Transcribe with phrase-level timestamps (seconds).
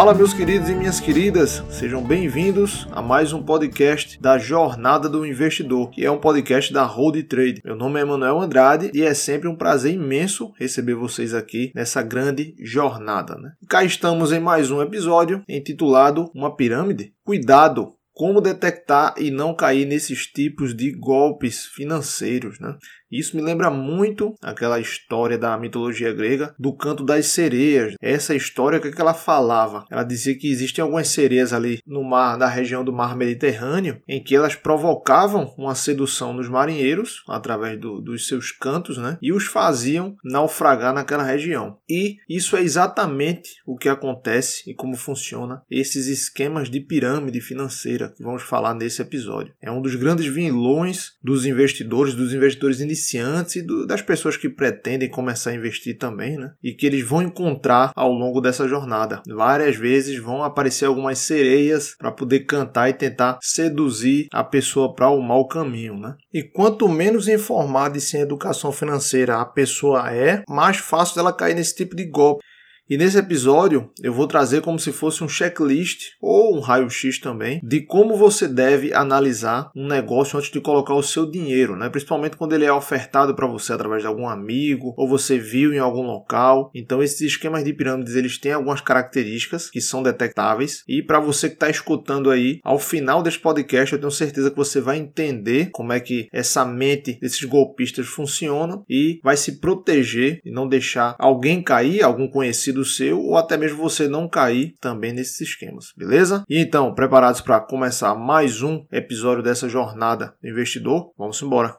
[0.00, 5.26] Fala, meus queridos e minhas queridas, sejam bem-vindos a mais um podcast da Jornada do
[5.26, 7.60] Investidor, que é um podcast da Hold Trade.
[7.62, 12.02] Meu nome é Emanuel Andrade e é sempre um prazer imenso receber vocês aqui nessa
[12.02, 13.36] grande jornada.
[13.36, 13.52] Né?
[13.68, 17.12] cá estamos em mais um episódio intitulado Uma Pirâmide.
[17.22, 17.94] Cuidado!
[18.14, 22.74] Como detectar e não cair nesses tipos de golpes financeiros, né?
[23.10, 27.94] Isso me lembra muito aquela história da mitologia grega do canto das sereias.
[28.00, 29.84] Essa história que, é que ela falava?
[29.90, 34.22] Ela dizia que existem algumas sereias ali no mar, na região do mar Mediterrâneo, em
[34.22, 39.18] que elas provocavam uma sedução nos marinheiros através do, dos seus cantos, né?
[39.20, 41.78] E os faziam naufragar naquela região.
[41.88, 48.12] E isso é exatamente o que acontece e como funciona esses esquemas de pirâmide financeira
[48.16, 49.52] que vamos falar nesse episódio.
[49.60, 54.36] É um dos grandes vilões dos investidores, dos investidores iniciais iniciantes e do, das pessoas
[54.36, 56.52] que pretendem começar a investir também, né?
[56.62, 59.22] E que eles vão encontrar ao longo dessa jornada.
[59.26, 65.08] Várias vezes vão aparecer algumas sereias para poder cantar e tentar seduzir a pessoa para
[65.08, 66.14] o mau caminho, né?
[66.32, 71.54] E quanto menos informada e sem educação financeira a pessoa é, mais fácil dela cair
[71.54, 72.44] nesse tipo de golpe.
[72.90, 77.60] E nesse episódio eu vou trazer como se fosse um checklist ou um raio-x também
[77.62, 81.88] de como você deve analisar um negócio antes de colocar o seu dinheiro, né?
[81.88, 85.78] Principalmente quando ele é ofertado para você através de algum amigo ou você viu em
[85.78, 86.68] algum local.
[86.74, 91.48] Então esses esquemas de pirâmides eles têm algumas características que são detectáveis e para você
[91.48, 95.70] que está escutando aí, ao final desse podcast eu tenho certeza que você vai entender
[95.70, 101.14] como é que essa mente desses golpistas funciona e vai se proteger e não deixar
[101.20, 105.92] alguém cair, algum conhecido do seu ou até mesmo você não cair também nesses esquemas,
[105.94, 106.44] beleza?
[106.48, 111.12] E então, preparados para começar mais um episódio dessa jornada do investidor?
[111.18, 111.76] Vamos embora.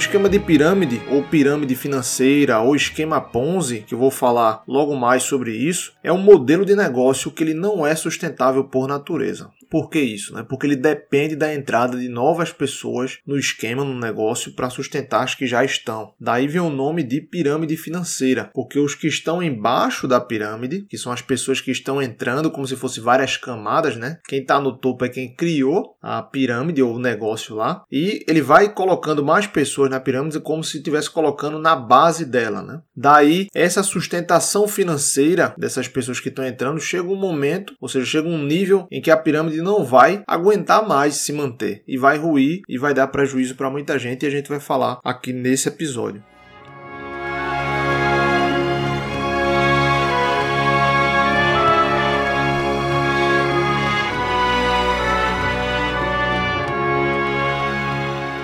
[0.00, 5.24] Esquema de pirâmide, ou pirâmide financeira, ou esquema Ponzi, que eu vou falar logo mais
[5.24, 9.50] sobre isso, é um modelo de negócio que ele não é sustentável por natureza.
[9.70, 10.34] Por que isso?
[10.34, 10.44] Né?
[10.48, 15.34] Porque ele depende da entrada de novas pessoas no esquema, no negócio, para sustentar as
[15.34, 16.12] que já estão.
[16.20, 20.98] Daí vem o nome de pirâmide financeira, porque os que estão embaixo da pirâmide, que
[20.98, 24.18] são as pessoas que estão entrando como se fosse várias camadas, né?
[24.26, 28.42] Quem está no topo é quem criou a pirâmide ou o negócio lá, e ele
[28.42, 32.80] vai colocando mais pessoas na pirâmide como se estivesse colocando na base dela, né?
[32.96, 38.28] Daí essa sustentação financeira dessas pessoas que estão entrando chega um momento, ou seja, chega
[38.28, 42.62] um nível em que a pirâmide não vai aguentar mais se manter e vai ruir
[42.68, 46.22] e vai dar prejuízo para muita gente e a gente vai falar aqui nesse episódio.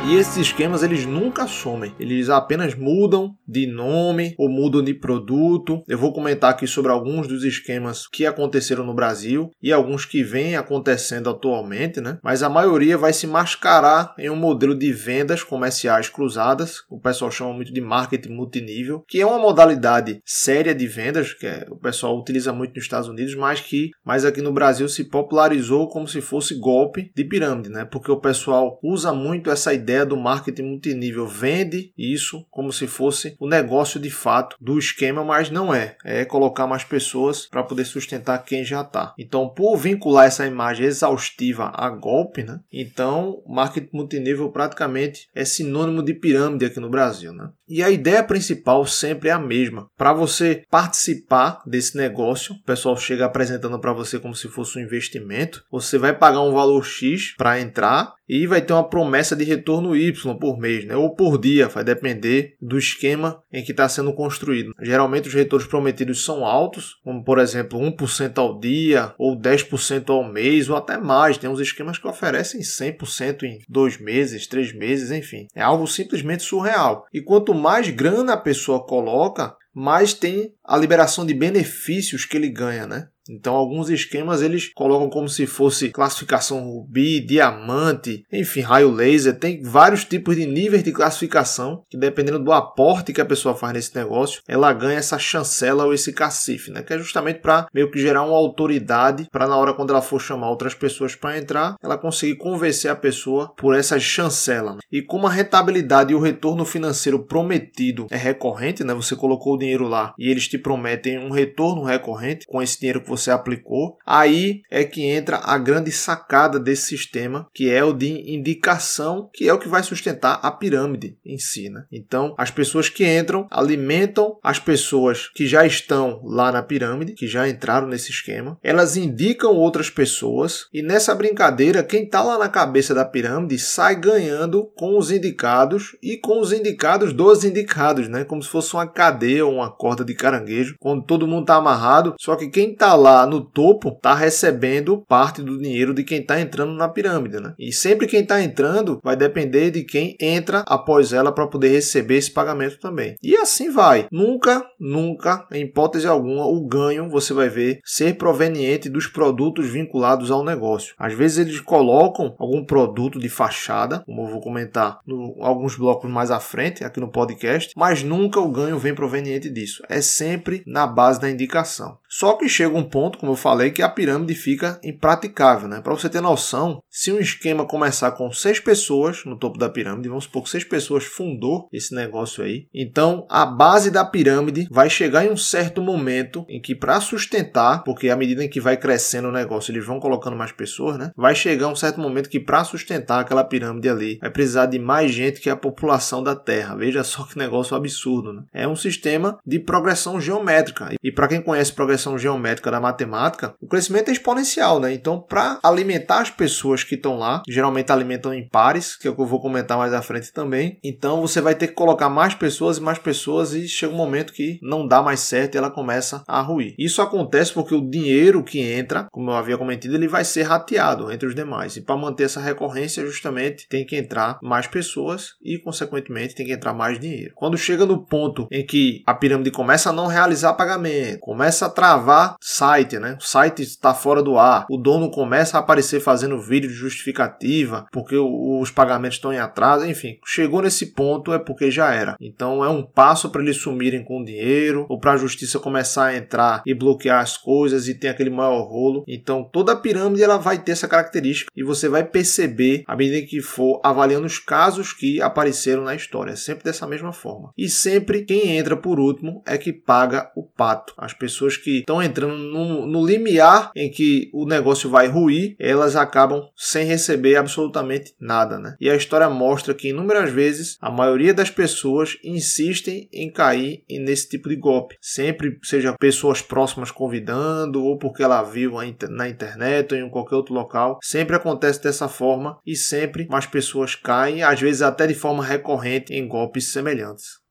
[0.06, 5.82] E esses esquemas eles nunca somem, eles apenas mudam de nome ou mudam de produto.
[5.88, 10.22] Eu vou comentar aqui sobre alguns dos esquemas que aconteceram no Brasil e alguns que
[10.22, 12.18] vêm acontecendo atualmente, né?
[12.22, 17.32] Mas a maioria vai se mascarar em um modelo de vendas comerciais cruzadas, o pessoal
[17.32, 21.76] chama muito de marketing multinível, que é uma modalidade séria de vendas que é, o
[21.76, 26.06] pessoal utiliza muito nos Estados Unidos, mas que mais aqui no Brasil se popularizou como
[26.06, 27.84] se fosse golpe de pirâmide, né?
[27.84, 32.86] Porque o pessoal usa muito essa ideia ideia do marketing multinível vende isso como se
[32.86, 35.96] fosse o negócio de fato do esquema, mas não é.
[36.04, 39.14] É colocar mais pessoas para poder sustentar quem já está.
[39.18, 42.60] Então, por vincular essa imagem exaustiva a golpe, né?
[42.70, 47.50] Então, marketing multinível praticamente é sinônimo de pirâmide aqui no Brasil, né?
[47.68, 49.88] E a ideia principal sempre é a mesma.
[49.96, 54.82] Para você participar desse negócio, o pessoal chega apresentando para você como se fosse um
[54.82, 55.64] investimento.
[55.70, 59.96] Você vai pagar um valor X para entrar e vai ter uma promessa de retorno
[59.96, 60.96] Y por mês, né?
[60.96, 64.72] ou por dia, vai depender do esquema em que está sendo construído.
[64.80, 70.30] Geralmente os retornos prometidos são altos, como por exemplo 1% ao dia, ou 10% ao
[70.30, 71.38] mês, ou até mais.
[71.38, 75.46] Tem uns esquemas que oferecem 100% em dois meses, três meses, enfim.
[75.54, 77.06] É algo simplesmente surreal.
[77.12, 82.48] E quanto mais grana a pessoa coloca, mais tem a liberação de benefícios que ele
[82.48, 83.08] ganha, né?
[83.28, 89.38] Então, alguns esquemas eles colocam como se fosse classificação rubi, diamante, enfim, raio laser.
[89.38, 93.72] Tem vários tipos de níveis de classificação que, dependendo do aporte que a pessoa faz
[93.72, 96.82] nesse negócio, ela ganha essa chancela ou esse cacife, né?
[96.82, 100.20] Que é justamente para meio que gerar uma autoridade para na hora quando ela for
[100.20, 104.74] chamar outras pessoas para entrar, ela conseguir convencer a pessoa por essa chancela.
[104.74, 104.80] Né?
[104.90, 108.94] E como a rentabilidade e o retorno financeiro prometido é recorrente, né?
[108.94, 113.00] Você colocou o dinheiro lá e eles te prometem um retorno recorrente com esse dinheiro
[113.00, 117.92] que você aplicou, aí é que entra a grande sacada desse sistema, que é o
[117.92, 121.68] de indicação, que é o que vai sustentar a pirâmide em si.
[121.68, 121.84] Né?
[121.90, 127.26] Então, as pessoas que entram alimentam as pessoas que já estão lá na pirâmide, que
[127.26, 132.48] já entraram nesse esquema, elas indicam outras pessoas e nessa brincadeira, quem está lá na
[132.48, 138.24] cabeça da pirâmide sai ganhando com os indicados e com os indicados dos indicados, né?
[138.24, 142.14] Como se fosse uma cadeia ou uma corda de caranguejo, quando todo mundo está amarrado,
[142.20, 146.40] só que quem está lá no topo está recebendo parte do dinheiro de quem está
[146.40, 147.54] entrando na pirâmide, né?
[147.58, 152.16] E sempre quem está entrando vai depender de quem entra após ela para poder receber
[152.16, 153.16] esse pagamento também.
[153.22, 154.06] E assim vai.
[154.10, 160.30] Nunca, nunca, em hipótese alguma, o ganho você vai ver ser proveniente dos produtos vinculados
[160.30, 160.94] ao negócio.
[160.98, 166.10] Às vezes eles colocam algum produto de fachada, como eu vou comentar no alguns blocos
[166.10, 169.82] mais à frente aqui no podcast, mas nunca o ganho vem proveniente disso.
[169.88, 171.98] É sempre na base da indicação.
[172.08, 175.80] Só que chega um ponto, como eu falei, que a pirâmide fica impraticável, né?
[175.80, 180.08] Para você ter noção, se um esquema começar com seis pessoas no topo da pirâmide,
[180.08, 184.88] vamos supor que seis pessoas fundou esse negócio aí, então a base da pirâmide vai
[184.88, 188.76] chegar em um certo momento em que para sustentar, porque à medida em que vai
[188.76, 191.10] crescendo o negócio, eles vão colocando mais pessoas, né?
[191.16, 195.12] Vai chegar um certo momento que para sustentar aquela pirâmide ali, vai precisar de mais
[195.12, 196.76] gente que a população da Terra.
[196.76, 198.42] Veja só que negócio absurdo, né?
[198.52, 200.94] É um sistema de progressão geométrica.
[201.02, 204.92] E para quem conhece progressão progressão geométrica da matemática, o crescimento é exponencial, né?
[204.92, 209.14] Então, para alimentar as pessoas que estão lá, geralmente alimentam em pares, que é o
[209.14, 210.78] que eu vou comentar mais à frente também.
[210.84, 214.32] Então, você vai ter que colocar mais pessoas e mais pessoas e chega um momento
[214.32, 216.74] que não dá mais certo e ela começa a ruir.
[216.78, 221.10] Isso acontece porque o dinheiro que entra, como eu havia comentado, ele vai ser rateado
[221.10, 221.76] entre os demais.
[221.76, 226.52] E para manter essa recorrência, justamente tem que entrar mais pessoas e, consequentemente, tem que
[226.52, 227.32] entrar mais dinheiro.
[227.34, 231.70] Quando chega no ponto em que a pirâmide começa a não realizar pagamento, começa a
[231.86, 233.16] travar site, né?
[233.20, 234.66] O site está fora do ar.
[234.68, 239.86] O dono começa a aparecer fazendo vídeo de justificativa porque os pagamentos estão em atraso.
[239.86, 242.16] Enfim, chegou nesse ponto é porque já era.
[242.20, 246.06] Então é um passo para eles sumirem com o dinheiro ou para a justiça começar
[246.06, 249.04] a entrar e bloquear as coisas e tem aquele maior rolo.
[249.06, 253.24] Então toda a pirâmide ela vai ter essa característica e você vai perceber à medida
[253.24, 256.32] que for avaliando os casos que apareceram na história.
[256.32, 257.52] É sempre dessa mesma forma.
[257.56, 260.92] E sempre quem entra por último é que paga o pato.
[260.96, 265.96] As pessoas que estão entrando no, no limiar em que o negócio vai ruir, elas
[265.96, 268.76] acabam sem receber absolutamente nada, né?
[268.80, 274.28] E a história mostra que inúmeras vezes a maioria das pessoas insistem em cair nesse
[274.28, 274.96] tipo de golpe.
[275.00, 278.72] Sempre seja pessoas próximas convidando ou porque ela viu
[279.10, 283.94] na internet ou em qualquer outro local, sempre acontece dessa forma e sempre mais pessoas
[283.94, 287.45] caem, às vezes até de forma recorrente em golpes semelhantes.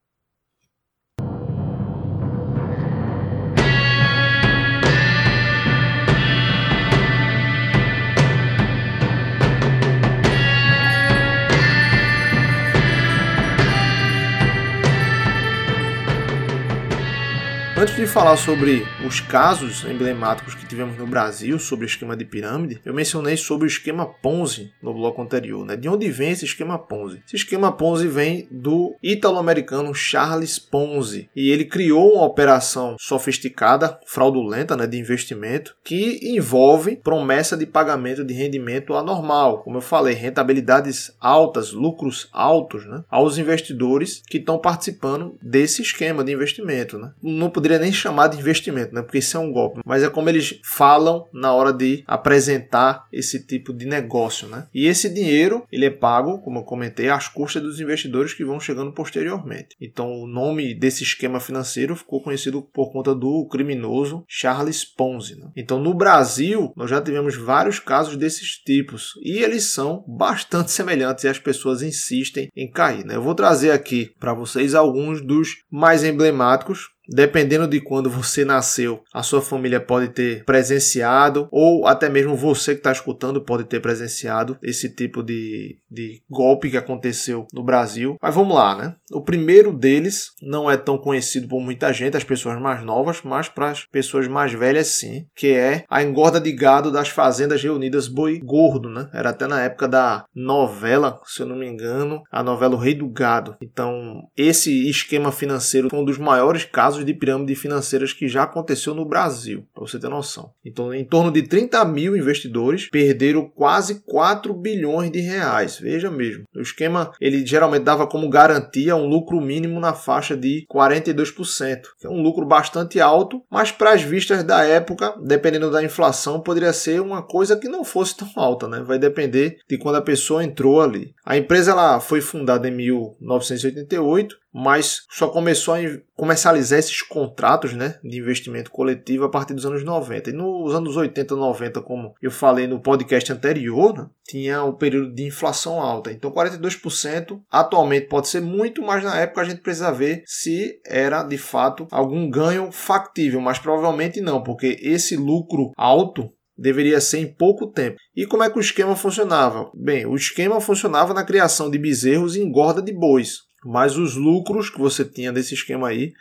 [17.86, 22.26] Antes de falar sobre os casos emblemáticos que tivemos no Brasil sobre o esquema de
[22.26, 25.64] pirâmide, eu mencionei sobre o esquema Ponzi no bloco anterior.
[25.64, 25.76] Né?
[25.76, 27.22] De onde vem esse esquema Ponzi?
[27.28, 34.76] Esse esquema Ponzi vem do italo-americano Charles Ponzi e ele criou uma operação sofisticada, fraudulenta,
[34.76, 41.16] né, de investimento que envolve promessa de pagamento de rendimento anormal, como eu falei, rentabilidades
[41.22, 46.98] altas, lucros altos, né, aos investidores que estão participando desse esquema de investimento.
[46.98, 47.12] Né?
[47.22, 49.02] No poderia nem chamar de investimento, né?
[49.02, 49.82] Porque isso é um golpe.
[49.86, 54.68] Mas é como eles falam na hora de apresentar esse tipo de negócio, né?
[54.74, 58.60] E esse dinheiro, ele é pago, como eu comentei, às custas dos investidores que vão
[58.60, 59.76] chegando posteriormente.
[59.82, 65.36] Então, o nome desse esquema financeiro ficou conhecido por conta do criminoso Charles Ponzi.
[65.40, 65.50] Né?
[65.56, 71.24] Então, no Brasil, nós já tivemos vários casos desses tipos e eles são bastante semelhantes
[71.24, 73.06] e as pessoas insistem em cair.
[73.06, 73.16] Né?
[73.16, 79.02] Eu vou trazer aqui para vocês alguns dos mais emblemáticos Dependendo de quando você nasceu,
[79.14, 83.80] a sua família pode ter presenciado, ou até mesmo você que está escutando pode ter
[83.80, 88.18] presenciado esse tipo de, de golpe que aconteceu no Brasil.
[88.22, 88.96] Mas vamos lá, né?
[89.12, 93.48] O primeiro deles não é tão conhecido por muita gente, as pessoas mais novas, mas
[93.48, 98.08] para as pessoas mais velhas sim, que é a engorda de gado das fazendas reunidas
[98.08, 99.10] Boi Gordo, né?
[99.14, 102.94] Era até na época da novela, se eu não me engano, a novela O Rei
[102.94, 103.56] do Gado.
[103.62, 108.44] Então, esse esquema financeiro foi um dos maiores casos casos de pirâmide financeiras que já
[108.44, 110.52] aconteceu no Brasil, para você ter noção.
[110.64, 115.78] Então, em torno de 30 mil investidores perderam quase 4 bilhões de reais.
[115.78, 116.46] Veja mesmo.
[116.56, 122.08] O esquema ele geralmente dava como garantia um lucro mínimo na faixa de 42%, que
[122.08, 126.72] é um lucro bastante alto, mas para as vistas da época, dependendo da inflação, poderia
[126.72, 128.84] ser uma coisa que não fosse tão alta, né?
[128.86, 131.14] Vai depender de quando a pessoa entrou ali.
[131.26, 135.80] A empresa ela foi fundada em 1988 mas só começou a
[136.16, 140.30] comercializar esses contratos né, de investimento coletivo a partir dos anos 90.
[140.30, 145.14] E nos anos 80 90, como eu falei no podcast anterior, né, tinha um período
[145.14, 146.10] de inflação alta.
[146.10, 151.22] Então 42% atualmente pode ser muito, mas na época a gente precisa ver se era
[151.22, 157.28] de fato algum ganho factível, mas provavelmente não, porque esse lucro alto deveria ser em
[157.28, 157.98] pouco tempo.
[158.16, 159.70] E como é que o esquema funcionava?
[159.76, 164.70] Bem, o esquema funcionava na criação de bezerros e engorda de bois mas os lucros
[164.70, 166.14] que você tinha desse esquema aí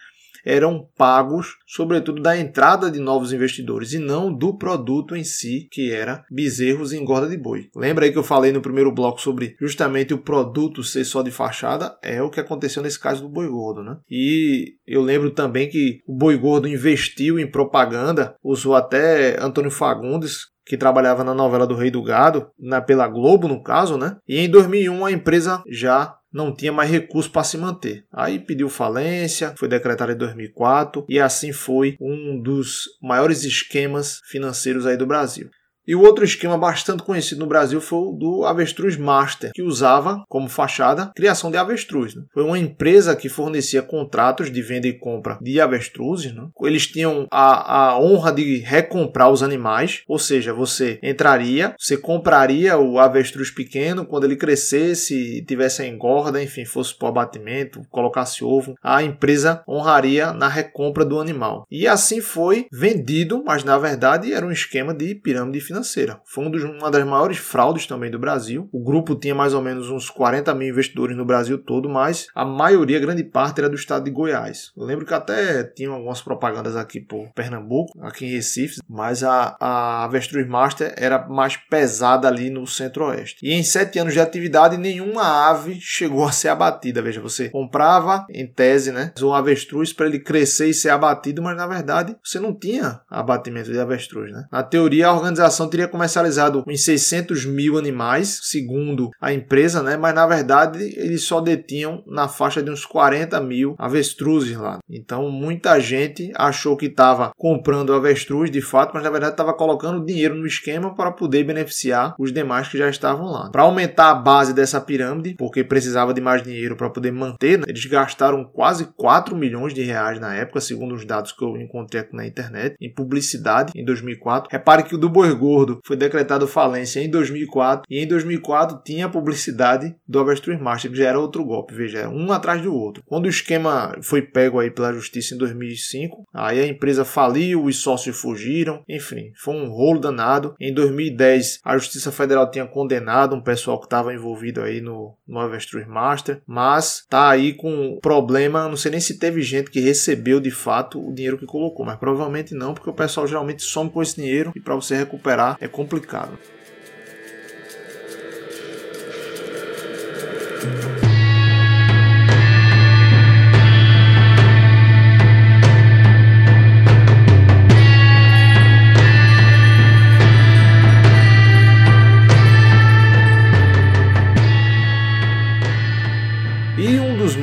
[0.45, 5.91] eram pagos, sobretudo da entrada de novos investidores e não do produto em si, que
[5.91, 7.69] era bezerros e engorda de boi.
[7.75, 11.31] Lembra aí que eu falei no primeiro bloco sobre justamente o produto ser só de
[11.31, 11.97] fachada?
[12.03, 13.97] É o que aconteceu nesse caso do boi gordo, né?
[14.11, 20.53] E eu lembro também que o boi gordo investiu em propaganda, usou até Antônio Fagundes,
[20.67, 24.17] que trabalhava na novela do Rei do Gado, na, pela Globo no caso, né?
[24.27, 28.05] E em 2001 a empresa já não tinha mais recurso para se manter.
[28.13, 34.85] Aí pediu falência, foi decretada em 2004 e assim foi um dos maiores esquemas financeiros
[34.85, 35.49] aí do Brasil.
[35.87, 40.25] E o outro esquema bastante conhecido no Brasil foi o do Avestruz Master, que usava
[40.29, 42.15] como fachada criação de avestruz.
[42.15, 42.23] Né?
[42.33, 46.35] Foi uma empresa que fornecia contratos de venda e compra de avestruzes.
[46.35, 46.49] Né?
[46.63, 52.79] Eles tinham a, a honra de recomprar os animais, ou seja, você entraria, você compraria
[52.79, 58.43] o avestruz pequeno, quando ele crescesse, tivesse a engorda, enfim, fosse para o abatimento, colocasse
[58.43, 61.67] ovo, a empresa honraria na recompra do animal.
[61.71, 66.21] E assim foi vendido, mas na verdade era um esquema de pirâmide financeira financeira.
[66.25, 68.69] Foi um uma das maiores fraudes também do Brasil.
[68.73, 72.45] O grupo tinha mais ou menos uns 40 mil investidores no Brasil todo, mas a
[72.45, 74.73] maioria, grande parte, era do estado de Goiás.
[74.77, 79.57] Eu lembro que até tinha algumas propagandas aqui por Pernambuco, aqui em Recife, mas a,
[79.59, 83.39] a Avestruz Master era mais pesada ali no centro-oeste.
[83.43, 87.03] E em sete anos de atividade, nenhuma ave chegou a ser abatida.
[87.03, 91.57] Veja, você comprava, em tese, né, um avestruz para ele crescer e ser abatido, mas
[91.57, 94.31] na verdade você não tinha abatimento de avestruz.
[94.31, 94.47] Né?
[94.53, 99.97] Na teoria, a organização teria comercializado uns 600 mil animais, segundo a empresa, né?
[99.97, 104.79] mas na verdade eles só detinham na faixa de uns 40 mil avestruzes lá.
[104.89, 110.05] Então muita gente achou que estava comprando avestruz de fato, mas na verdade estava colocando
[110.05, 113.51] dinheiro no esquema para poder beneficiar os demais que já estavam lá.
[113.51, 117.65] Para aumentar a base dessa pirâmide, porque precisava de mais dinheiro para poder manter, né?
[117.69, 122.03] eles gastaram quase 4 milhões de reais na época, segundo os dados que eu encontrei
[122.03, 124.49] aqui na internet, em publicidade em 2004.
[124.51, 129.07] Repare que o do Borgô Gordo foi decretado falência em 2004 e em 2004 tinha
[129.07, 133.05] a publicidade do Avestruz Master, que já era outro golpe, veja, um atrás do outro.
[133.07, 137.77] Quando o esquema foi pego aí pela justiça em 2005, aí a empresa faliu, os
[137.77, 140.57] sócios fugiram, enfim, foi um rolo danado.
[140.59, 145.39] Em 2010, a Justiça Federal tinha condenado um pessoal que estava envolvido aí no, no
[145.39, 150.41] Avestruz Master, mas tá aí com problema, não sei nem se teve gente que recebeu
[150.41, 154.03] de fato o dinheiro que colocou, mas provavelmente não, porque o pessoal geralmente some com
[154.03, 156.39] esse dinheiro e para você recuperar é complicado.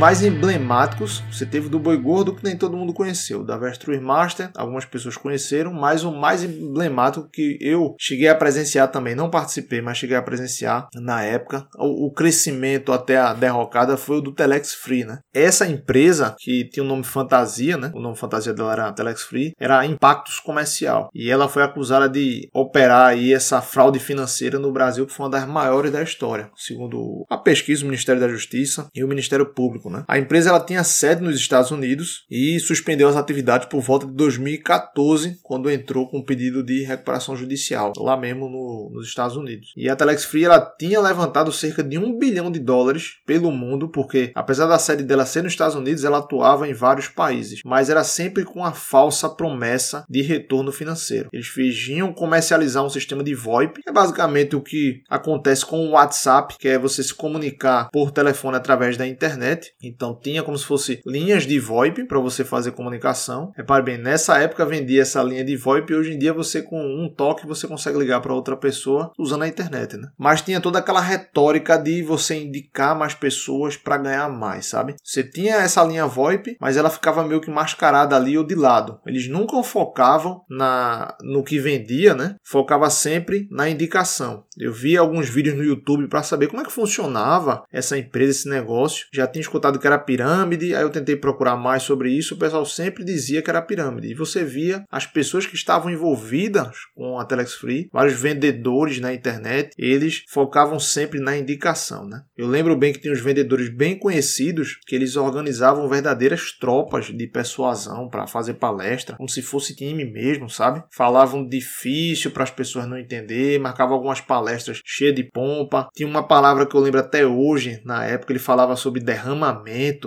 [0.02, 4.50] Mais emblemáticos, você teve do Boi Gordo, que nem todo mundo conheceu, da Avestruz Master,
[4.58, 9.80] algumas pessoas conheceram, mas o mais emblemático que eu cheguei a presenciar também, não participei,
[9.80, 14.34] mas cheguei a presenciar na época, o, o crescimento até a derrocada foi o do
[14.34, 15.20] Telex Free, né?
[15.32, 17.92] Essa empresa, que tinha o nome fantasia, né?
[17.94, 21.12] O nome fantasia dela era Telex Free, era Impactos Comercial.
[21.14, 25.32] E ela foi acusada de operar aí essa fraude financeira no Brasil, que foi uma
[25.32, 29.91] das maiores da história, segundo a pesquisa do Ministério da Justiça e o Ministério Público,
[29.92, 30.04] né?
[30.08, 34.14] A empresa ela tinha sede nos Estados Unidos e suspendeu as atividades por volta de
[34.14, 39.74] 2014, quando entrou com um pedido de recuperação judicial, lá mesmo no, nos Estados Unidos.
[39.76, 43.90] E a Telex Free ela tinha levantado cerca de um bilhão de dólares pelo mundo,
[43.90, 47.90] porque apesar da sede dela ser nos Estados Unidos, ela atuava em vários países, mas
[47.90, 51.30] era sempre com a falsa promessa de retorno financeiro.
[51.34, 55.92] Eles fingiam comercializar um sistema de VoIP, que é basicamente o que acontece com o
[55.92, 60.66] WhatsApp, que é você se comunicar por telefone através da internet Então tinha como se
[60.66, 63.52] fosse linhas de VoIP para você fazer comunicação.
[63.56, 66.82] Repare bem, nessa época vendia essa linha de VoIP e hoje em dia você com
[66.82, 70.10] um toque você consegue ligar para outra pessoa usando a internet, né?
[70.18, 74.96] Mas tinha toda aquela retórica de você indicar mais pessoas para ganhar mais, sabe?
[75.04, 79.00] Você tinha essa linha VoIP, mas ela ficava meio que mascarada ali ou de lado.
[79.06, 82.36] Eles nunca focavam na no que vendia, né?
[82.44, 84.44] Focava sempre na indicação.
[84.58, 88.50] Eu vi alguns vídeos no YouTube para saber como é que funcionava essa empresa, esse
[88.50, 89.08] negócio.
[89.14, 92.36] Já tinha escutado que era pirâmide, aí eu tentei procurar mais sobre isso.
[92.36, 94.12] O pessoal sempre dizia que era pirâmide.
[94.12, 99.14] E você via as pessoas que estavam envolvidas com a Telex Free, vários vendedores na
[99.14, 102.22] internet, eles focavam sempre na indicação, né?
[102.38, 107.28] Eu lembro bem que tinha uns vendedores bem conhecidos que eles organizavam verdadeiras tropas de
[107.28, 110.84] persuasão para fazer palestra, como se fosse time mesmo, sabe?
[110.92, 115.88] Falavam difícil para as pessoas não entender, marcavam algumas palestras cheias de pompa.
[115.96, 119.61] Tinha uma palavra que eu lembro até hoje, na época ele falava sobre derramamento,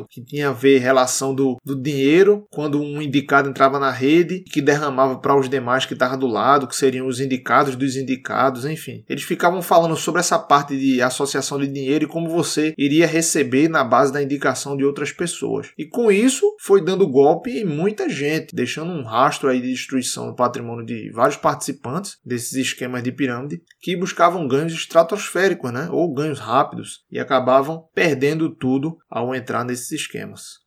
[0.09, 4.61] que tinha a ver relação do, do dinheiro quando um indicado entrava na rede, que
[4.61, 9.05] derramava para os demais que estavam do lado, que seriam os indicados dos indicados, enfim.
[9.09, 13.69] Eles ficavam falando sobre essa parte de associação de dinheiro e como você iria receber
[13.69, 15.69] na base da indicação de outras pessoas.
[15.79, 20.27] E com isso foi dando golpe em muita gente, deixando um rastro aí de destruição
[20.27, 26.13] do patrimônio de vários participantes desses esquemas de pirâmide que buscavam ganhos estratosféricos, né, ou
[26.13, 30.64] ganhos rápidos e acabavam perdendo tudo ao entrar nesses esquemas.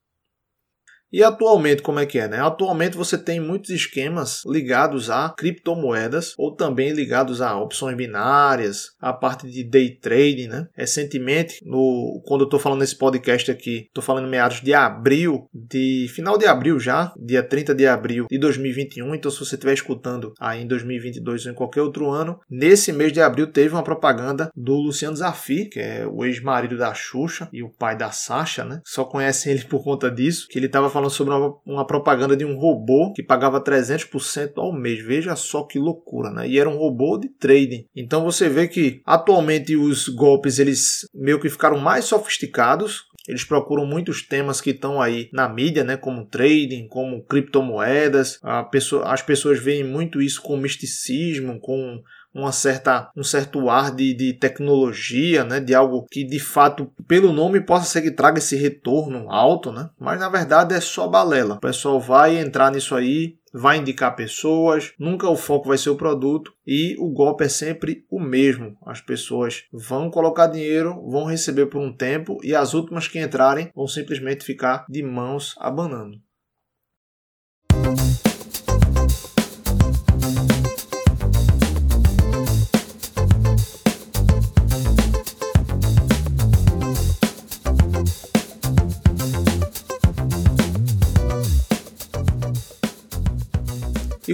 [1.12, 2.28] E atualmente, como é que é?
[2.28, 2.40] Né?
[2.40, 9.14] Atualmente você tem muitos esquemas ligados a criptomoedas ou também ligados a opções binárias, a
[9.14, 10.48] parte de day trading.
[10.48, 10.68] Né?
[10.76, 16.08] Recentemente, no, quando eu estou falando nesse podcast aqui, estou falando meados de abril, de
[16.14, 19.16] final de abril já, dia 30 de abril de 2021.
[19.16, 23.14] Então, se você estiver escutando aí em 2022 ou em qualquer outro ano, nesse mês
[23.14, 27.64] de abril teve uma propaganda do Luciano Zafir, que é o ex-marido da Xuxa e
[27.64, 28.82] o pai da Sasha, né?
[28.86, 32.44] Só conhecem ele por conta disso, que ele estava falando sobre uma, uma, propaganda de
[32.44, 35.04] um robô que pagava 300% ao mês.
[35.04, 36.48] Veja só que loucura, né?
[36.48, 37.86] E era um robô de trading.
[37.96, 43.06] Então você vê que atualmente os golpes eles meio que ficaram mais sofisticados.
[43.28, 48.40] Eles procuram muitos temas que estão aí na mídia, né, como trading, como criptomoedas.
[48.72, 52.02] Pessoa, as pessoas veem muito isso com misticismo, com
[52.38, 55.60] uma certa, um certo ar de, de tecnologia, né?
[55.60, 59.90] de algo que de fato, pelo nome, possa ser que traga esse retorno alto, né?
[60.00, 61.56] mas na verdade é só balela.
[61.56, 65.96] O pessoal vai entrar nisso aí, vai indicar pessoas, nunca o foco vai ser o
[65.96, 68.78] produto e o golpe é sempre o mesmo.
[68.86, 73.72] As pessoas vão colocar dinheiro, vão receber por um tempo e as últimas que entrarem
[73.76, 76.20] vão simplesmente ficar de mãos abanando.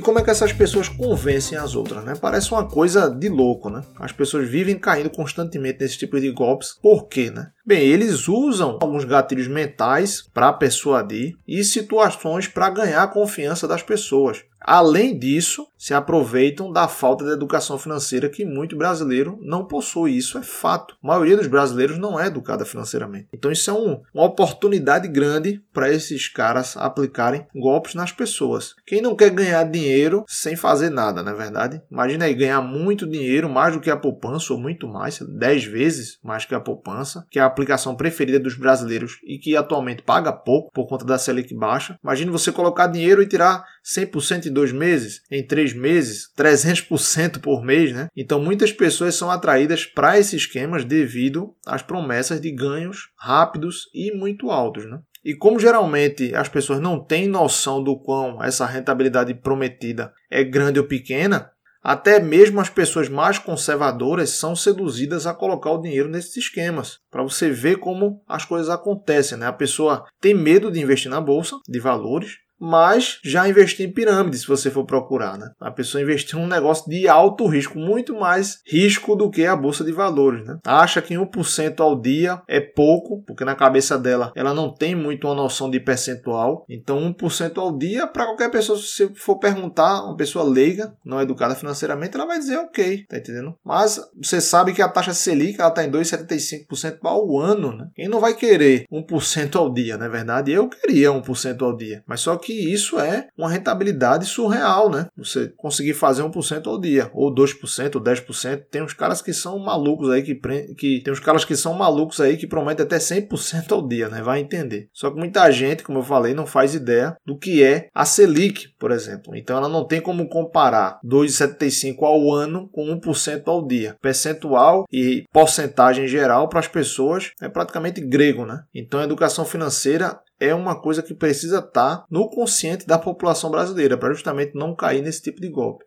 [0.04, 2.14] Como é que essas pessoas convencem as outras, né?
[2.20, 3.84] Parece uma coisa de louco, né?
[4.00, 6.78] As pessoas vivem caindo constantemente nesse tipo de golpes.
[6.82, 7.48] Por quê, né?
[7.66, 13.82] Bem, eles usam alguns gatilhos mentais para persuadir e situações para ganhar a confiança das
[13.82, 14.44] pessoas.
[14.64, 20.16] Além disso, se aproveitam da falta de educação financeira que muito brasileiro não possui.
[20.16, 20.96] Isso é fato.
[21.04, 23.28] A maioria dos brasileiros não é educada financeiramente.
[23.34, 28.76] Então, isso é um, uma oportunidade grande para esses caras aplicarem golpes nas pessoas.
[28.86, 31.82] Quem não quer ganhar dinheiro sem fazer nada, não é verdade?
[31.92, 36.20] Imagina aí ganhar muito dinheiro, mais do que a poupança, ou muito mais, 10 vezes
[36.24, 40.72] mais que a poupança, que a aplicação preferida dos brasileiros e que atualmente paga pouco
[40.72, 41.98] por conta da Selic baixa.
[42.04, 47.64] Imagine você colocar dinheiro e tirar 100% em dois meses, em três meses, 300% por
[47.64, 48.08] mês, né?
[48.16, 54.12] Então muitas pessoas são atraídas para esses esquemas devido às promessas de ganhos rápidos e
[54.12, 55.00] muito altos, né?
[55.24, 60.80] E como geralmente as pessoas não têm noção do quão essa rentabilidade prometida é grande
[60.80, 61.53] ou pequena,
[61.84, 67.24] até mesmo as pessoas mais conservadoras são seduzidas a colocar o dinheiro nesses esquemas, para
[67.24, 69.38] você ver como as coisas acontecem.
[69.38, 69.46] Né?
[69.46, 74.38] A pessoa tem medo de investir na bolsa de valores, mas já investir em pirâmide,
[74.38, 75.38] se você for procurar.
[75.38, 75.52] Né?
[75.60, 79.84] A pessoa investiu num negócio de alto risco, muito mais risco do que a bolsa
[79.84, 80.46] de valores.
[80.46, 80.58] Né?
[80.66, 85.28] Acha que 1% ao dia é pouco, porque na cabeça dela ela não tem muito
[85.28, 86.66] uma noção de percentual.
[86.70, 91.22] Então, 1% ao dia, para qualquer pessoa, se você for perguntar, uma pessoa leiga, não
[91.22, 93.56] educada financeiramente, ela vai dizer ok, tá entendendo?
[93.66, 97.76] Mas você sabe que a taxa Selic ela está em 2,75% ao ano.
[97.76, 97.88] Né?
[97.94, 100.52] Quem não vai querer 1% ao dia, não é verdade?
[100.54, 105.08] Eu queria 1% ao dia, mas só que que isso é uma rentabilidade surreal, né?
[105.18, 108.64] Você conseguir fazer 1% ao dia, ou 2%, ou 10%.
[108.70, 110.36] Tem uns caras que são malucos aí que,
[110.76, 114.22] que tem uns caras que são malucos aí que prometem até 100% ao dia, né?
[114.22, 114.90] Vai entender.
[114.94, 118.70] Só que muita gente, como eu falei, não faz ideia do que é a Selic,
[118.78, 119.36] por exemplo.
[119.36, 123.98] Então ela não tem como comparar 2,75 ao ano com 1% ao dia.
[124.02, 128.64] Percentual e porcentagem geral para as pessoas é praticamente grego, né?
[128.74, 133.98] Então a educação financeira é uma coisa que precisa estar no consciente da população brasileira
[133.98, 135.86] para justamente não cair nesse tipo de golpe.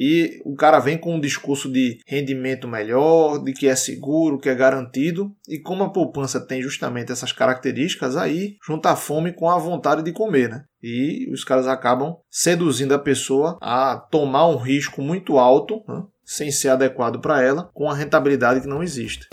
[0.00, 4.48] E o cara vem com um discurso de rendimento melhor, de que é seguro, que
[4.48, 9.50] é garantido, e como a poupança tem justamente essas características, aí junta a fome com
[9.50, 10.62] a vontade de comer, né?
[10.80, 16.04] E os caras acabam seduzindo a pessoa a tomar um risco muito alto, né?
[16.24, 19.26] sem ser adequado para ela, com a rentabilidade que não existe.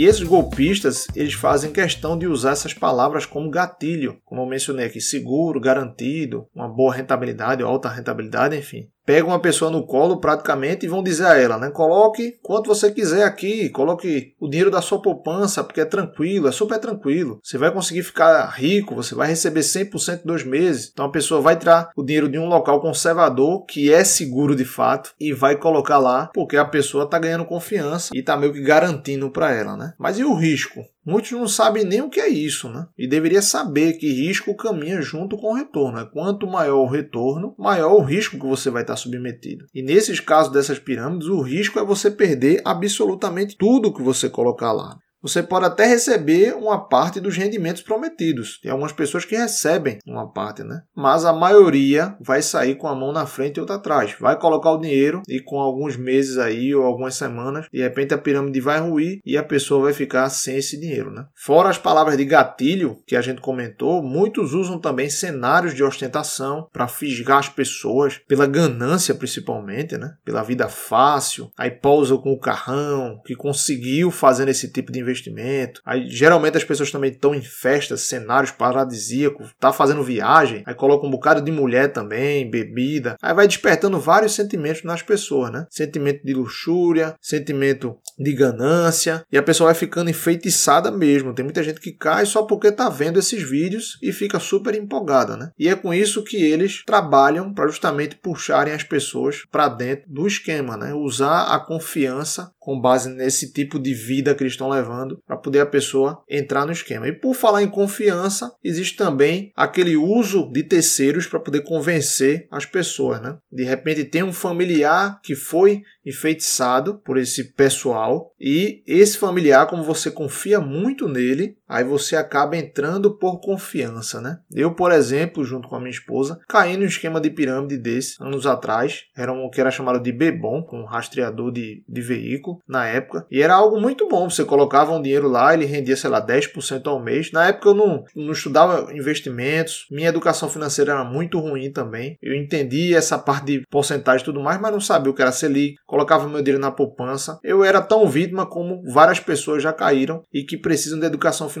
[0.00, 4.86] E esses golpistas, eles fazem questão de usar essas palavras como gatilho, como eu mencionei
[4.86, 10.86] aqui, seguro, garantido, uma boa rentabilidade, alta rentabilidade, enfim pegam uma pessoa no colo praticamente
[10.86, 11.68] e vão dizer a ela, né?
[11.68, 16.52] Coloque quanto você quiser aqui, coloque o dinheiro da sua poupança, porque é tranquilo, é
[16.52, 17.40] super tranquilo.
[17.42, 20.90] Você vai conseguir ficar rico, você vai receber 100% dos meses.
[20.92, 24.64] Então a pessoa vai tirar o dinheiro de um local conservador, que é seguro de
[24.64, 28.62] fato, e vai colocar lá, porque a pessoa está ganhando confiança e está meio que
[28.62, 29.92] garantindo para ela, né?
[29.98, 30.84] Mas e o risco?
[31.04, 32.86] Muitos não sabem nem o que é isso, né?
[32.96, 35.98] E deveria saber que risco caminha junto com o retorno.
[35.98, 36.08] Né?
[36.12, 39.64] Quanto maior o retorno, maior o risco que você vai estar submetido.
[39.74, 44.72] E nesses casos dessas pirâmides, o risco é você perder absolutamente tudo que você colocar
[44.72, 48.58] lá você pode até receber uma parte dos rendimentos prometidos.
[48.60, 50.82] Tem algumas pessoas que recebem uma parte, né?
[50.96, 54.14] Mas a maioria vai sair com a mão na frente e outra atrás.
[54.18, 58.18] Vai colocar o dinheiro e com alguns meses aí ou algumas semanas, de repente a
[58.18, 61.26] pirâmide vai ruir e a pessoa vai ficar sem esse dinheiro, né?
[61.34, 66.66] Fora as palavras de gatilho que a gente comentou, muitos usam também cenários de ostentação
[66.72, 70.14] para fisgar as pessoas pela ganância principalmente, né?
[70.24, 71.50] Pela vida fácil.
[71.58, 75.80] Aí pousa com o carrão que conseguiu fazer esse tipo de investimento investimento.
[75.84, 81.06] Aí geralmente as pessoas também estão em festas, cenários paradisíacos, tá fazendo viagem, aí coloca
[81.06, 83.16] um bocado de mulher também, bebida.
[83.20, 85.66] Aí vai despertando vários sentimentos nas pessoas, né?
[85.70, 91.34] Sentimento de luxúria, sentimento de ganância, e a pessoa vai ficando enfeitiçada mesmo.
[91.34, 95.36] Tem muita gente que cai só porque tá vendo esses vídeos e fica super empolgada,
[95.36, 95.50] né?
[95.58, 100.26] E é com isso que eles trabalham para justamente puxarem as pessoas para dentro do
[100.26, 100.92] esquema, né?
[100.92, 105.60] Usar a confiança com base nesse tipo de vida que eles estão levando para poder
[105.60, 107.08] a pessoa entrar no esquema.
[107.08, 112.66] E por falar em confiança, existe também aquele uso de terceiros para poder convencer as
[112.66, 113.38] pessoas, né?
[113.50, 119.82] De repente tem um familiar que foi enfeitiçado por esse pessoal e esse familiar, como
[119.82, 124.40] você confia muito nele, aí você acaba entrando por confiança, né?
[124.52, 128.44] Eu, por exemplo, junto com a minha esposa, caí no esquema de pirâmide desse anos
[128.44, 133.24] atrás, era um que era chamado de Bebom, um rastreador de, de veículo na época,
[133.30, 136.86] e era algo muito bom, você colocava um dinheiro lá, ele rendia, sei lá, 10%
[136.86, 137.30] ao mês.
[137.30, 142.18] Na época eu não, não estudava investimentos, minha educação financeira era muito ruim também.
[142.20, 145.30] Eu entendi essa parte de porcentagem e tudo mais, mas não sabia o que era
[145.30, 147.38] Selic, colocava meu dinheiro na poupança.
[147.44, 151.59] Eu era tão vítima como várias pessoas já caíram e que precisam de educação financeira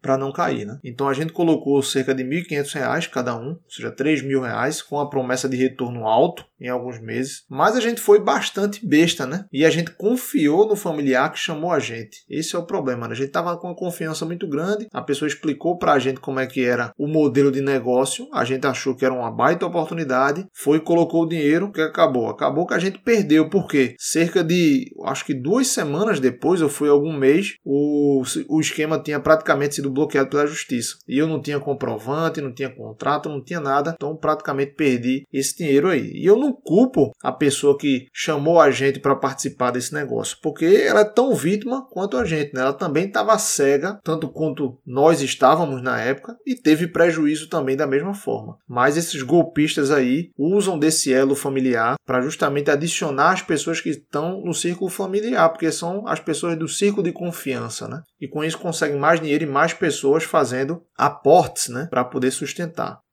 [0.00, 0.66] para não cair.
[0.66, 0.78] Né?
[0.84, 4.98] Então a gente colocou cerca de R$ 1.500 cada um, ou seja, R$ reais, com
[4.98, 7.44] a promessa de retorno alto em alguns meses.
[7.48, 9.44] Mas a gente foi bastante besta, né?
[9.52, 12.24] E a gente confiou no familiar que chamou a gente.
[12.28, 13.06] Esse é o problema.
[13.06, 13.12] Né?
[13.12, 14.88] A gente tava com uma confiança muito grande.
[14.92, 18.26] A pessoa explicou para a gente como é que era o modelo de negócio.
[18.32, 20.46] A gente achou que era uma baita oportunidade.
[20.52, 21.70] Foi colocou o dinheiro.
[21.70, 22.28] Que acabou?
[22.28, 23.48] Acabou que a gente perdeu.
[23.50, 23.94] Por quê?
[23.98, 29.20] Cerca de, acho que duas semanas depois, ou foi algum mês, o, o esquema tinha
[29.20, 29.33] praticamente
[29.70, 30.96] sido bloqueado pela justiça.
[31.08, 33.94] E eu não tinha comprovante, não tinha contrato, não tinha nada.
[33.96, 36.12] Então praticamente perdi esse dinheiro aí.
[36.14, 40.64] E eu não culpo a pessoa que chamou a gente para participar desse negócio, porque
[40.64, 42.62] ela é tão vítima quanto a gente, né?
[42.62, 47.86] Ela também estava cega, tanto quanto nós estávamos na época, e teve prejuízo também da
[47.86, 48.56] mesma forma.
[48.68, 54.40] Mas esses golpistas aí usam desse elo familiar para justamente adicionar as pessoas que estão
[54.42, 58.02] no círculo familiar, porque são as pessoas do círculo de confiança, né?
[58.24, 63.03] E com isso conseguem mais dinheiro e mais pessoas fazendo aportes, né, para poder sustentar.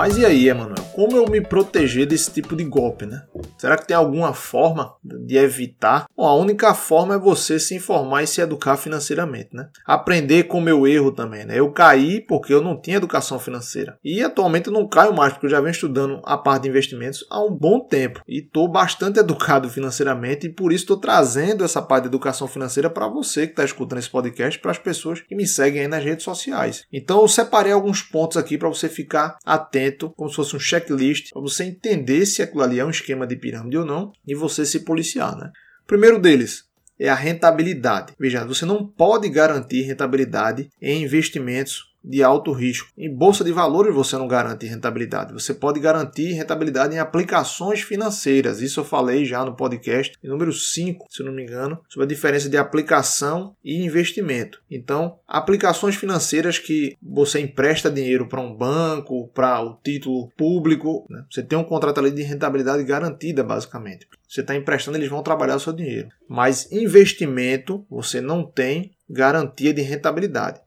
[0.00, 0.82] Mas e aí, Emanuel?
[0.94, 3.22] Como eu me proteger desse tipo de golpe, né?
[3.58, 6.06] Será que tem alguma forma de evitar?
[6.16, 9.68] Bom, a única forma é você se informar e se educar financeiramente, né?
[9.86, 11.58] Aprender com o meu erro também, né?
[11.58, 13.98] Eu caí porque eu não tinha educação financeira.
[14.02, 17.26] E atualmente eu não caio mais, porque eu já venho estudando a parte de investimentos
[17.30, 18.22] há um bom tempo.
[18.26, 22.88] E estou bastante educado financeiramente e por isso estou trazendo essa parte de educação financeira
[22.88, 26.02] para você que está escutando esse podcast, para as pessoas que me seguem aí nas
[26.02, 26.86] redes sociais.
[26.90, 31.30] Então eu separei alguns pontos aqui para você ficar atento, como se fosse um checklist,
[31.32, 34.64] para você entender se aquilo ali é um esquema de pirâmide ou não e você
[34.64, 35.36] se policiar.
[35.36, 35.50] Né?
[35.86, 36.64] Primeiro deles,
[36.98, 38.12] é a rentabilidade.
[38.18, 42.88] Veja, você não pode garantir rentabilidade em investimentos de alto risco.
[42.96, 45.32] Em bolsa de valores você não garante rentabilidade.
[45.32, 48.60] Você pode garantir rentabilidade em aplicações financeiras.
[48.60, 52.48] Isso eu falei já no podcast número 5, se não me engano, sobre a diferença
[52.48, 54.62] de aplicação e investimento.
[54.70, 61.24] Então, aplicações financeiras que você empresta dinheiro para um banco, para o título público, né?
[61.30, 64.06] você tem um contrato ali de rentabilidade garantida, basicamente.
[64.28, 66.08] Você está emprestando, eles vão trabalhar o seu dinheiro.
[66.28, 70.60] Mas investimento, você não tem garantia de rentabilidade.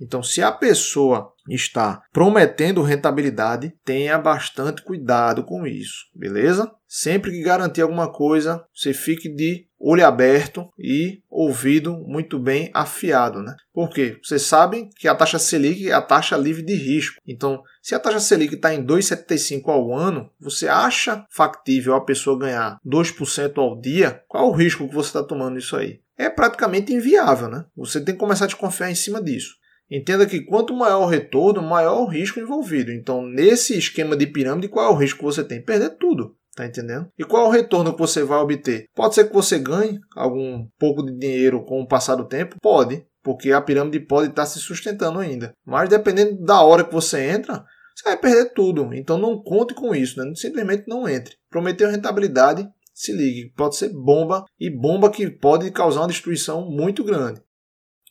[0.00, 6.70] Então, se a pessoa está prometendo rentabilidade, tenha bastante cuidado com isso, beleza?
[6.86, 13.42] Sempre que garantir alguma coisa, você fique de olho aberto e ouvido muito bem afiado,
[13.42, 13.54] né?
[13.72, 17.20] Porque vocês sabem que a taxa Selic é a taxa livre de risco.
[17.26, 22.38] Então, se a taxa Selic está em 2,75 ao ano, você acha factível a pessoa
[22.38, 24.22] ganhar 2% ao dia?
[24.26, 26.00] Qual o risco que você está tomando nisso aí?
[26.16, 27.64] É praticamente inviável, né?
[27.76, 29.54] Você tem que começar a desconfiar em cima disso.
[29.90, 32.92] Entenda que quanto maior o retorno, maior o risco envolvido.
[32.92, 35.62] Então, nesse esquema de pirâmide, qual é o risco que você tem?
[35.62, 36.36] Perder tudo.
[36.54, 37.08] Tá entendendo?
[37.16, 38.86] E qual é o retorno que você vai obter?
[38.94, 42.56] Pode ser que você ganhe algum pouco de dinheiro com o passar do tempo?
[42.60, 45.52] Pode, porque a pirâmide pode estar se sustentando ainda.
[45.64, 48.92] Mas dependendo da hora que você entra, você vai perder tudo.
[48.92, 50.32] Então não conte com isso, né?
[50.34, 51.36] simplesmente não entre.
[51.48, 57.04] Prometeu rentabilidade, se ligue, pode ser bomba e bomba que pode causar uma destruição muito
[57.04, 57.40] grande.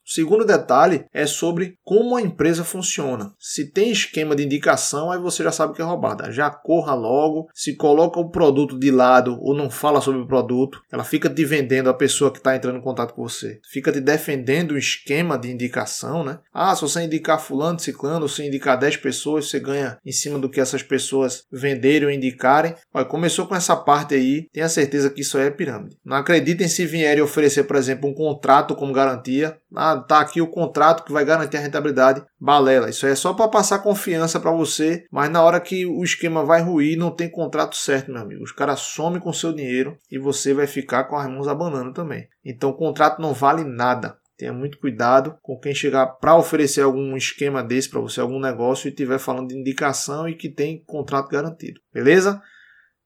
[0.08, 3.34] O segundo detalhe é sobre como a empresa funciona.
[3.38, 6.32] Se tem esquema de indicação, aí você já sabe que é roubada.
[6.32, 10.82] Já corra logo, se coloca o produto de lado ou não fala sobre o produto,
[10.90, 13.60] ela fica te vendendo a pessoa que está entrando em contato com você.
[13.70, 16.40] Fica te defendendo o esquema de indicação, né?
[16.54, 20.50] Ah, se você indicar fulano, ciclano, se indicar 10 pessoas, você ganha em cima do
[20.50, 22.76] que essas pessoas venderem ou indicarem.
[22.94, 25.98] Olha, começou com essa parte aí, tenha certeza que isso é pirâmide.
[26.06, 29.58] Não acreditem se vierem oferecer, por exemplo, um contrato como garantia.
[29.76, 32.24] Ah, tá aqui o contrato que vai garantir a rentabilidade.
[32.40, 36.04] Balela, isso aí é só para passar confiança para você, mas na hora que o
[36.04, 38.44] esquema vai ruir, não tem contrato certo, meu amigo.
[38.44, 42.28] Os caras somem com seu dinheiro e você vai ficar com as mãos abanando também.
[42.44, 44.18] Então o contrato não vale nada.
[44.38, 48.88] Tenha muito cuidado com quem chegar para oferecer algum esquema desse para você, algum negócio
[48.88, 51.82] e estiver falando de indicação e que tem contrato garantido.
[51.92, 52.40] Beleza?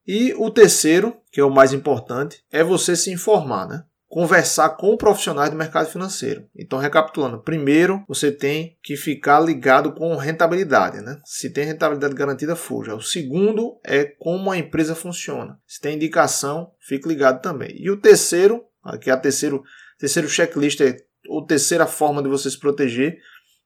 [0.05, 3.83] E o terceiro, que é o mais importante, é você se informar, né?
[4.11, 6.45] Conversar com profissionais do mercado financeiro.
[6.53, 11.17] Então, recapitulando, primeiro você tem que ficar ligado com rentabilidade, né?
[11.23, 12.93] Se tem rentabilidade garantida, fuja.
[12.93, 15.57] O segundo é como a empresa funciona.
[15.65, 17.73] Se tem indicação, fique ligado também.
[17.79, 19.63] E o terceiro, aqui é a terceiro,
[19.97, 23.17] terceiro checklist é a terceira forma de você se proteger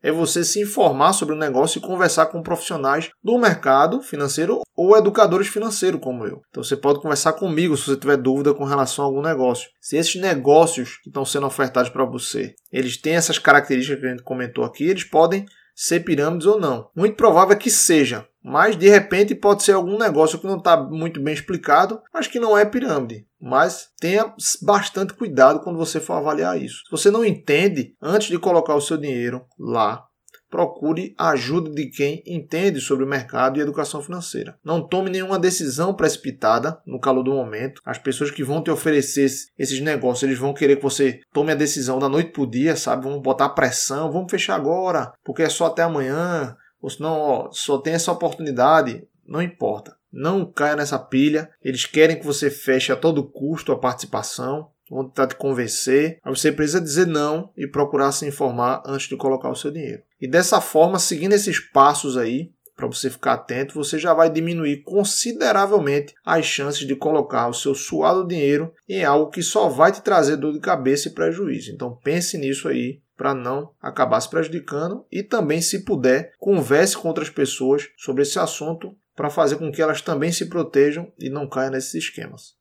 [0.05, 4.95] é você se informar sobre o negócio e conversar com profissionais do mercado financeiro ou
[4.95, 6.43] educadores financeiros como eu.
[6.51, 9.67] Então você pode conversar comigo se você tiver dúvida com relação a algum negócio.
[9.81, 14.09] Se esses negócios que estão sendo ofertados para você, eles têm essas características que a
[14.11, 15.43] gente comentou aqui, eles podem
[15.75, 16.87] ser pirâmides ou não.
[16.95, 20.77] Muito provável é que seja, mas de repente pode ser algum negócio que não está
[20.77, 23.25] muito bem explicado, mas que não é pirâmide.
[23.41, 24.31] Mas tenha
[24.61, 26.83] bastante cuidado quando você for avaliar isso.
[26.85, 30.05] Se você não entende, antes de colocar o seu dinheiro lá,
[30.47, 34.55] procure a ajuda de quem entende sobre o mercado e educação financeira.
[34.63, 37.81] Não tome nenhuma decisão precipitada no calor do momento.
[37.83, 39.25] As pessoas que vão te oferecer
[39.57, 42.75] esses negócios, eles vão querer que você tome a decisão da noite para o dia,
[42.75, 43.05] sabe?
[43.05, 47.79] Vão botar pressão, vamos fechar agora, porque é só até amanhã ou senão ó, só
[47.79, 49.97] tem essa oportunidade, não importa.
[50.13, 51.49] Não caia nessa pilha.
[51.63, 56.19] Eles querem que você feche a todo custo a participação, vão tentar te convencer.
[56.23, 60.03] Mas você precisa dizer não e procurar se informar antes de colocar o seu dinheiro.
[60.21, 64.83] E dessa forma, seguindo esses passos aí, para você ficar atento, você já vai diminuir
[64.83, 70.03] consideravelmente as chances de colocar o seu suado dinheiro em algo que só vai te
[70.03, 71.71] trazer dor de cabeça e prejuízo.
[71.71, 77.07] Então pense nisso aí para não acabar se prejudicando e também, se puder, converse com
[77.07, 81.47] outras pessoas sobre esse assunto para fazer com que elas também se protejam e não
[81.47, 82.54] caiam nesses esquemas.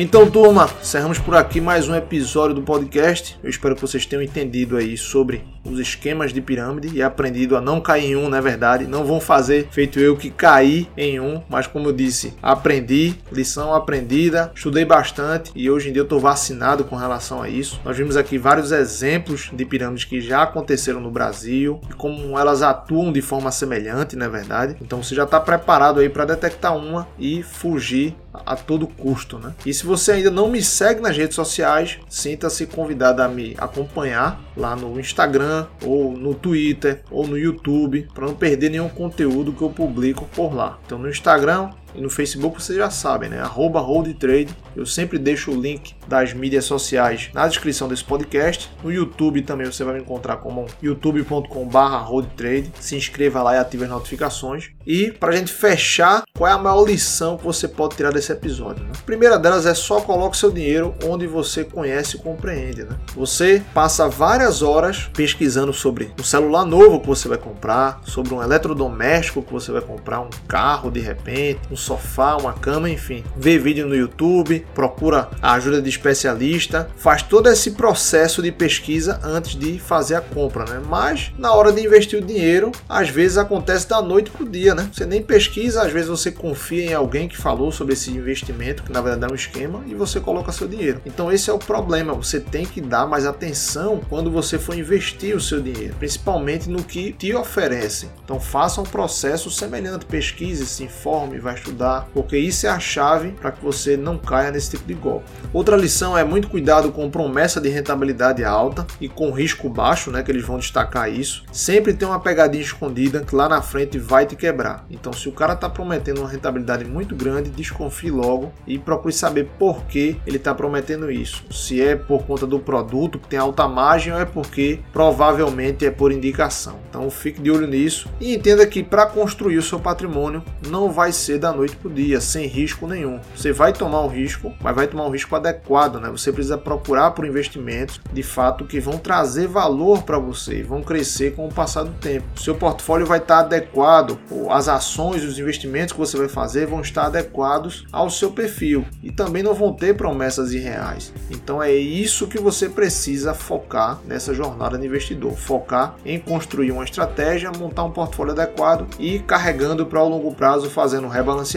[0.00, 3.36] Então, turma, encerramos por aqui mais um episódio do podcast.
[3.42, 7.60] Eu espero que vocês tenham entendido aí sobre os esquemas de pirâmide e aprendido a
[7.60, 8.86] não cair em um, na é verdade.
[8.86, 13.74] Não vão fazer feito eu que caí em um, mas como eu disse, aprendi, lição
[13.74, 17.80] aprendida, estudei bastante e hoje em dia eu estou vacinado com relação a isso.
[17.84, 22.62] Nós vimos aqui vários exemplos de pirâmides que já aconteceram no Brasil e como elas
[22.62, 24.76] atuam de forma semelhante, na é verdade.
[24.80, 29.54] Então você já está preparado aí para detectar uma e fugir a todo custo, né?
[29.64, 34.40] E se você ainda não me segue nas redes sociais, sinta-se convidado a me acompanhar
[34.56, 39.62] lá no Instagram ou no Twitter ou no YouTube para não perder nenhum conteúdo que
[39.62, 40.78] eu publico por lá.
[40.84, 43.40] Então no Instagram e no Facebook vocês já sabem, né?
[43.40, 44.54] Arroba HoldTrade.
[44.76, 48.70] Eu sempre deixo o link das mídias sociais na descrição desse podcast.
[48.82, 52.72] No YouTube também você vai me encontrar como youtube.com.br HoldTrade.
[52.78, 54.70] Se inscreva lá e ative as notificações.
[54.86, 58.32] E para a gente fechar, qual é a maior lição que você pode tirar desse
[58.32, 58.84] episódio?
[58.84, 58.90] Né?
[58.96, 62.84] A primeira delas é só coloque seu dinheiro onde você conhece e compreende.
[62.84, 62.96] Né?
[63.14, 68.42] Você passa várias horas pesquisando sobre um celular novo que você vai comprar, sobre um
[68.42, 73.24] eletrodoméstico que você vai comprar, um carro de repente, um sofá, uma cama, enfim.
[73.36, 79.20] Vê vídeo no YouTube, procura a ajuda de especialista, faz todo esse processo de pesquisa
[79.22, 80.82] antes de fazer a compra, né?
[80.86, 84.90] Mas na hora de investir o dinheiro, às vezes acontece da noite pro dia, né?
[84.92, 88.92] Você nem pesquisa, às vezes você confia em alguém que falou sobre esse investimento, que
[88.92, 91.00] na verdade é um esquema, e você coloca seu dinheiro.
[91.06, 95.36] Então esse é o problema, você tem que dar mais atenção quando você for investir
[95.36, 98.08] o seu dinheiro, principalmente no que te oferecem.
[98.24, 101.67] Então faça um processo semelhante, pesquise, se informe, vai estudar,
[102.12, 105.26] porque isso é a chave para que você não caia nesse tipo de golpe.
[105.52, 110.22] Outra lição é muito cuidado com promessa de rentabilidade alta e com risco baixo, né,
[110.22, 111.44] que eles vão destacar isso.
[111.52, 114.84] Sempre tem uma pegadinha escondida que lá na frente vai te quebrar.
[114.90, 119.48] Então, se o cara está prometendo uma rentabilidade muito grande, desconfie logo e procure saber
[119.58, 121.44] por que ele está prometendo isso.
[121.50, 125.90] Se é por conta do produto que tem alta margem ou é porque provavelmente é
[125.90, 126.78] por indicação.
[126.88, 131.12] Então, fique de olho nisso e entenda que para construir o seu patrimônio não vai
[131.12, 133.20] ser da noite para o dia, sem risco nenhum.
[133.34, 136.08] Você vai tomar um risco, mas vai tomar um risco adequado, né?
[136.10, 141.34] Você precisa procurar por investimentos de fato que vão trazer valor para você, vão crescer
[141.34, 142.26] com o passar do tempo.
[142.36, 144.18] Seu portfólio vai estar adequado,
[144.50, 149.10] as ações, os investimentos que você vai fazer vão estar adequados ao seu perfil e
[149.10, 151.12] também não vão ter promessas irreais.
[151.30, 156.84] Então é isso que você precisa focar nessa jornada de investidor, focar em construir uma
[156.84, 161.47] estratégia, montar um portfólio adequado e carregando para o longo prazo, fazendo rebalanceamento,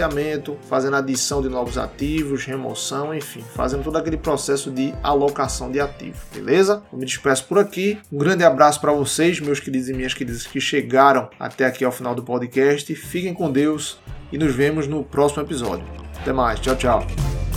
[0.70, 6.20] fazendo adição de novos ativos, remoção, enfim, fazendo todo aquele processo de alocação de ativos,
[6.34, 6.84] beleza?
[6.92, 8.00] Eu me despeço por aqui.
[8.12, 11.92] Um grande abraço para vocês, meus queridos e minhas queridas que chegaram até aqui ao
[11.92, 12.94] final do podcast.
[12.96, 14.00] Fiquem com Deus
[14.32, 15.86] e nos vemos no próximo episódio.
[16.20, 17.51] Até mais, tchau, tchau.